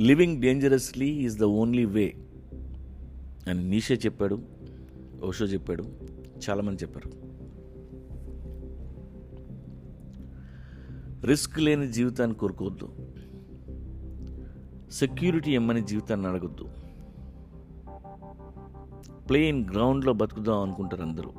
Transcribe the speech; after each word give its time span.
Living 0.00 0.42
dangerously 0.42 1.06
is 1.06 1.38
the 1.38 1.44
only 1.44 1.84
way 1.84 2.14
అని 3.48 3.70
Nietzsche 3.70 3.94
చెప్పాడు 3.94 4.42
ఓషో 5.24 5.44
చెప్పాడు 5.44 5.84
చాలామంది 6.50 6.84
చెప్పారు. 6.84 7.10
రిస్క్ 11.26 11.58
లేని 11.58 11.92
జీవితాన్ని 11.92 12.36
కోరుకోవద్దు. 12.36 12.88
సెక్యూరిటీ 14.90 15.54
ఇమ్మని 15.54 15.84
జీవితాన్ని 15.84 16.26
అడగద్దు. 16.26 16.68
ప్లెయిన్ 19.28 19.70
గ్రౌండ్లో 19.70 20.12
బతుకుదాం 20.12 20.62
అనుకుంటారు 20.62 21.02
అందరూ. 21.02 21.32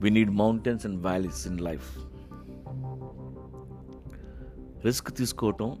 We 0.00 0.10
need 0.10 0.30
mountains 0.30 0.86
and 0.86 1.06
valleys 1.06 1.46
in 1.46 1.60
life 1.60 1.98
risk 4.84 5.16
తీసుకోవటం 5.16 5.76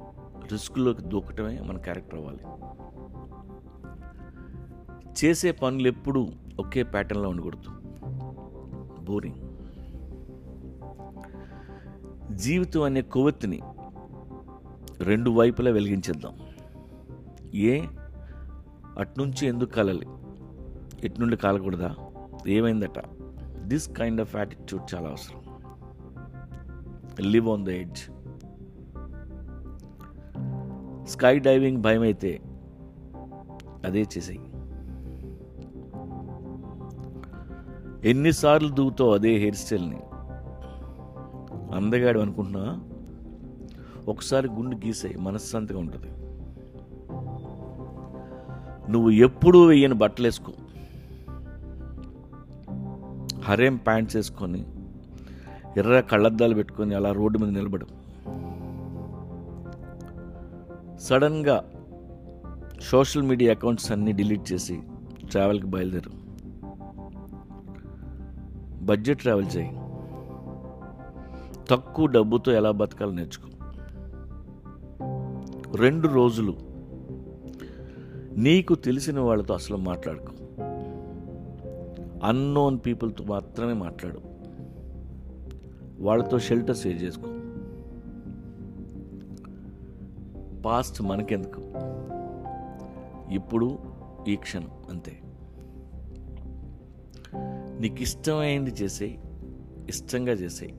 రిస్క్లోకి 0.52 1.02
దూకటమే 1.02 1.60
మన 1.60 1.78
క్యారెక్టర్ 1.78 2.18
అవ్వాలి. 2.18 2.40
చేసే 5.24 5.52
పనులు 5.52 5.88
ఎప్పుడూ 5.88 6.28
ఒకే 6.58 6.82
ప్యాటర్న్లో 6.82 7.28
ఉండకూడదు. 7.28 7.70
బోరింగ్. 9.04 9.36
జీవితం 12.38 12.82
అనే 12.82 13.02
కొవ్వొత్తిని 13.02 13.60
రెండు 15.00 15.30
వైపులా 15.30 15.70
వెలిగించేద్దాం. 15.70 16.36
ఏ 17.54 17.86
అట్నుంచి 18.98 19.46
ఎందుకు 19.46 19.70
కాలాలి? 19.70 20.06
ఎట్నుండి 21.04 21.36
కాలకూడదా? 21.36 21.94
ఏమైందట? 22.46 22.98
దిస్ 23.62 23.92
కైండ్ 23.92 24.20
ఆఫ్ 24.20 24.36
యాటిట్యూడ్ 24.36 24.94
చాలా 24.94 25.08
అవసరం. 25.08 25.40
Live 27.20 27.48
on 27.48 27.66
the 27.66 27.68
edge 27.68 28.10
sky 31.08 31.38
diving 31.38 31.78
భయం 31.78 32.02
అయితే 32.02 32.40
అదే 33.84 34.00
చేసేయి. 34.00 34.40
ఎన్నిసార్లు 38.10 38.68
దూగుతావు 38.68 39.14
అదే 39.14 39.36
హెయిర్ 39.36 39.54
స్టైల్ని? 39.54 40.00
అందగాడు 41.74 42.20
అనుకుంటున్నా 42.20 42.80
ఒకసారి 44.08 44.48
గుండు 44.48 44.76
గీసాయి 44.76 45.16
మనశ్శాంతిగా 45.16 45.78
ఉంటుంది. 45.78 46.06
నువ్వు 48.92 49.10
ఎప్పుడూ 49.10 49.66
వెయ్యని 49.66 49.94
బట్టలు 49.94 50.26
వేసుకో. 50.26 50.52
హరేం 53.42 53.76
ప్యాంట్స్ 53.76 54.16
వేసుకొని 54.16 54.66
ఎర్ర 55.76 56.00
కళ్ళద్దాలు 56.00 56.54
పెట్టుకొని 56.54 56.94
అలా 56.94 57.12
రోడ్డు 57.12 57.38
మీద 57.38 57.48
నిలబడు 57.48 58.05
సడన్గా 60.98 61.72
సోషల్ 62.80 63.22
మీడియా 63.22 63.52
అకౌంట్స్ 63.52 63.92
అన్నీ 63.92 64.12
డిలీట్ 64.12 64.52
చేసి 64.52 64.82
ట్రావెల్కి 65.30 65.66
బయలుదేరు. 65.66 66.10
బడ్జెట్ 68.84 69.18
ట్రావెల్ 69.18 69.46
చేయి. 69.56 69.70
తక్కువ 71.70 72.06
డబ్బుతో 72.06 72.52
ఎలా 72.52 72.70
బతకాలో 72.70 73.12
నేర్చుకో. 73.12 73.48
రెండు 75.76 76.08
రోజులు 76.08 76.54
నీకు 78.36 78.74
తెలిసిన 78.74 79.20
వాళ్ళతో 79.20 79.54
అసలు 79.54 79.76
మాట్లాడుకో. 79.76 80.32
అన్నోన్ 82.24 82.78
పీపుల్తో 82.86 83.24
మాత్రమే 83.24 83.72
మాట్లాడు. 83.72 84.20
వాళ్ళతో 86.00 86.38
షెల్టర్ 86.38 86.76
సేవ్ 86.76 87.02
చేసుకో. 87.02 87.35
పాస్ట్ 90.66 91.02
మనకెందుకు? 91.02 91.62
ఇప్పుడు 93.34 93.78
ఈ 94.28 94.36
క్షణం 94.36 94.70
అంతే. 94.90 95.12
నీకు 97.80 98.02
ఇష్టమైంది 98.02 98.70
చేసే 98.70 99.18
ఇష్టంగా 99.88 100.32
చేసే 100.32 100.74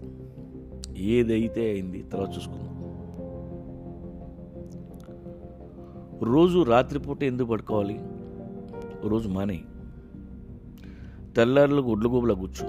ఏదైతే 0.98 1.62
అయింది 1.62 2.04
తర్వాత 2.04 2.30
చూసుకుందాం. 2.30 2.68
రోజు 6.24 6.64
రాత్రిపూట 6.64 7.24
ఎందుకు 7.24 7.48
పడుకోవాలి? 7.48 8.00
రోజు 9.08 9.30
మానే 9.30 9.60
తెల్లారులు 11.36 11.82
గుడ్లు 11.82 12.10
గూబుల 12.10 12.34
కూర్చో. 12.34 12.68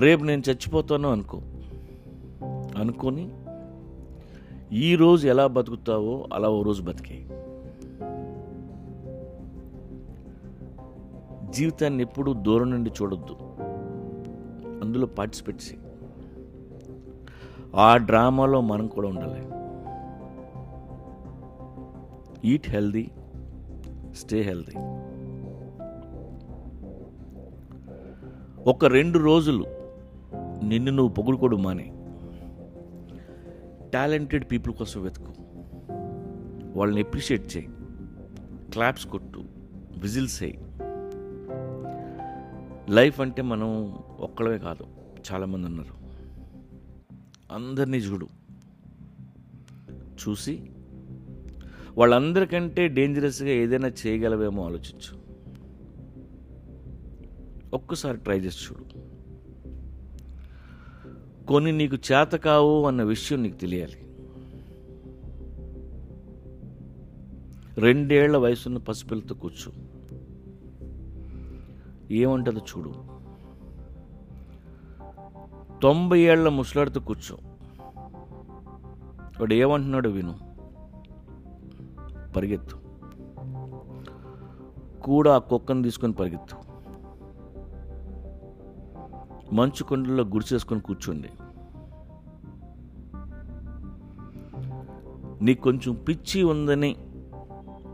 రేపు 0.00 0.24
నేను 0.24 0.42
చచ్చిపోతాను 0.50 1.08
అనుకో. 1.08 1.40
అనుకొని 2.82 3.30
ఈ 4.72 4.96
రోజు 4.96 5.28
ఎలా 5.28 5.46
బతుకుతావో 5.46 6.28
అలా 6.32 6.48
ఓ 6.48 6.62
రోజు 6.62 6.82
బతికే. 6.82 7.26
జీవితాన్ని 11.50 12.02
ఎప్పుడూ 12.02 12.32
దూరం 12.32 12.70
నుండి 12.70 12.90
చూడొద్దు. 12.90 13.36
అందులో 14.84 15.06
పార్టిసిపేట్ 15.06 15.56
చేయి. 15.56 15.82
ఆ 17.76 17.96
డ్రామాలో 17.96 18.60
మనం 18.60 18.86
కూడా 18.86 19.08
ఉండాలి. 19.08 19.42
ఈట్ 22.48 22.70
హెల్దీ 22.70 23.10
స్టే 24.14 24.40
హెల్దీ 24.40 24.78
ఒక 28.70 28.84
రెండు 28.84 29.18
రోజులు 29.18 29.64
నిన్ను 30.64 30.92
నువ్వు 30.92 31.14
పొగుడుకోడు 31.14 31.56
మానే. 31.56 31.91
టాలెంటెడ్ 33.92 34.44
పీపుల్ 34.50 34.74
కోసం 34.74 35.02
వెతుకు. 35.02 35.32
వాళ్ళని 36.78 37.00
ఎప్రిషియేట్ 37.00 37.56
చేయి. 37.56 37.68
క్లాప్స్ 38.72 39.06
కొట్టు. 39.06 39.44
విజిల్స్ 39.98 40.42
చేయి 40.42 40.58
లైఫ్ 42.92 43.20
అంటే 43.20 43.42
మనం 43.42 43.92
ఒక్కడమే 44.18 44.58
కాదు 44.58 44.86
చాలామంది 45.32 45.66
ఉన్నారు. 45.66 45.94
అందరినీ 47.52 47.98
చూడు. 47.98 48.28
చూసి 49.92 50.70
వాళ్ళందరికంటే 51.98 52.88
డేంజరస్గా 52.88 53.48
ఏదైనా 53.48 53.88
చేయగలవేమో 53.88 54.64
ఆలోచించు. 54.64 55.22
ఒక్కసారి 57.74 58.18
ట్రై 58.18 58.38
చేసి 58.38 58.58
చూడు. 58.70 58.91
కొన్ని 61.48 61.72
నీకు 61.72 61.96
చేత 61.96 62.28
కావు 62.28 62.86
అన్న 62.86 63.02
విషయం 63.02 63.42
నీకు 63.42 63.56
తెలియాలి. 63.56 64.08
రెండేళ్ళ 67.80 68.36
వయసున్న 68.36 68.78
పసిపిల్లతో 68.78 69.34
కూర్చో. 69.34 69.72
ఏమంటుందో 72.10 72.60
చూడు. 72.60 72.94
తొంభై 75.82 76.20
ఏళ్ళ 76.20 76.48
ముసలాడితో 76.48 77.00
కూర్చో. 77.00 77.38
వాడు 79.40 79.54
ఏమంటున్నాడు 79.54 80.08
విను. 80.08 80.38
పరిగెత్తు. 82.36 82.76
కూడా 85.02 85.34
ఆ 85.34 85.38
కుక్కను 85.38 85.82
తీసుకొని 85.82 86.12
పరిగెత్తు. 86.12 86.71
మంచు 89.52 89.84
కొండల్లో 89.84 90.24
గుడిసేసుకొని 90.24 90.80
కూర్చోండి 90.80 91.30
నీకు 95.44 95.62
కొంచెం 95.62 95.94
పిచ్చి 95.94 96.42
ఉందని 96.42 96.96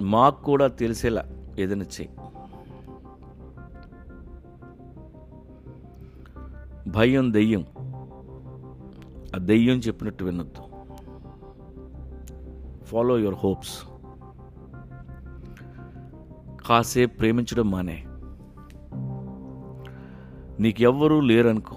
మాకు 0.02 0.42
కూడా 0.42 0.66
తెలిసేలా 0.66 1.24
ఏదైనా 1.58 1.84
చెయ్యి. 1.84 2.10
భయం 6.90 7.32
దెయ్యం. 7.32 7.66
ఆ 9.34 9.38
దెయ్యం 9.38 9.76
చెప్పినట్టు 9.76 10.24
వినొద్దు. 10.24 10.62
ఫాలో 12.84 13.18
యువర్ 13.18 13.34
హోప్స్ 13.34 13.82
కాసేపు 16.66 17.16
ప్రేమించడం 17.16 17.70
మానే. 17.70 18.07
నీకెవ్వరూ 20.60 21.20
లేరనుకో. 21.20 21.76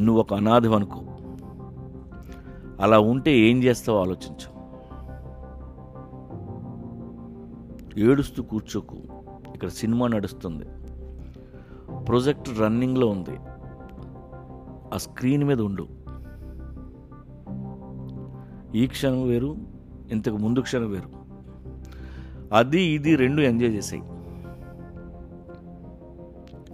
నువ్వు 0.00 0.20
ఒక 0.20 0.34
అనాథం 0.34 0.74
అనుకో. 0.74 1.02
అలా 2.80 2.98
ఉంటే 2.98 3.38
ఏం 3.38 3.64
చేస్తావో 3.64 4.00
ఆలోచించు. 4.00 4.60
ఏడుస్తూ 7.98 8.42
కూర్చోకు. 8.42 8.96
ఇక్కడ 9.54 9.68
సినిమా 9.68 10.08
నడుస్తుంది. 10.08 10.64
ప్రొజెక్ట్ 12.04 12.60
రన్నింగ్లో 12.60 13.06
ఉంది. 13.06 13.38
ఆ 14.94 14.96
స్క్రీన్ 14.96 15.44
మీద 15.44 15.60
ఉండు. 15.60 15.88
ఈ 18.76 18.86
క్షణం 18.86 19.28
వేరు 19.28 19.56
ఇంతకు 20.10 20.36
ముందు 20.36 20.60
క్షణం 20.60 20.90
వేరు. 20.90 21.08
అది 22.52 22.82
ఇది 22.82 23.16
రెండు 23.16 23.42
ఎంజాయ్ 23.42 23.72
చేసాయి. 23.72 24.02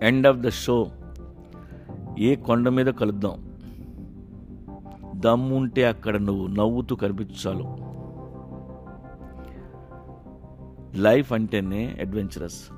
ఎండ్ 0.03 0.27
ఆఫ్ 0.27 0.37
ద 0.37 0.49
షో 0.49 0.91
ఏ 2.19 2.35
కొండ 2.35 2.69
మీద 2.69 2.87
కలుద్దాం? 2.87 3.57
దమ్ముంటే 5.21 5.85
అక్కడ 5.85 6.17
నువ్వు 6.17 6.47
నవ్వుతూ 6.47 6.97
కనిపించాలు 6.97 7.87
లైఫ్ 11.03 11.33
అంటేనే 11.33 11.97
అడ్వెంచరస్ 12.01 12.71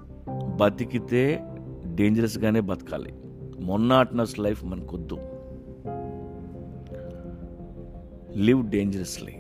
బతికితే 0.57 1.45
డేంజరస్గానే 1.95 2.61
బతకాలి. 2.61 3.15
Monotonous 3.61 4.41
life 4.41 4.65
మనకొద్దు. 4.65 5.19
Live 8.37 8.71
dangerously 8.71 9.35